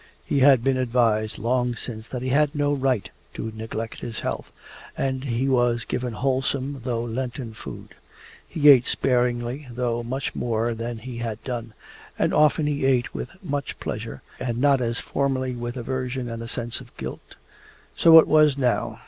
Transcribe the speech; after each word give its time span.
He 0.25 0.39
had 0.39 0.63
been 0.63 0.77
advised 0.77 1.37
long 1.37 1.75
since 1.75 2.07
that 2.07 2.23
he 2.23 2.29
had 2.29 2.55
no 2.55 2.73
right 2.73 3.07
to 3.35 3.51
neglect 3.55 3.99
his 3.99 4.21
health, 4.21 4.51
and 4.97 5.23
he 5.25 5.47
was 5.47 5.85
given 5.85 6.13
wholesome, 6.13 6.81
though 6.83 7.03
Lenten, 7.03 7.53
food. 7.53 7.89
He 8.47 8.67
ate 8.69 8.87
sparingly, 8.87 9.67
though 9.69 10.01
much 10.01 10.33
more 10.33 10.73
than 10.73 10.97
he 10.97 11.17
had 11.17 11.43
done, 11.43 11.75
and 12.17 12.33
often 12.33 12.65
he 12.65 12.83
ate 12.83 13.13
with 13.13 13.29
much 13.43 13.79
pleasure, 13.79 14.23
and 14.39 14.57
not 14.57 14.81
as 14.81 14.97
formerly 14.97 15.53
with 15.55 15.77
aversion 15.77 16.27
and 16.27 16.41
a 16.41 16.47
sense 16.47 16.81
of 16.81 16.97
guilt. 16.97 17.35
So 17.95 18.17
it 18.17 18.27
was 18.27 18.57
now. 18.57 18.97